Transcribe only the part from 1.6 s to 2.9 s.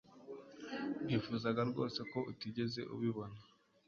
rwose ko utigeze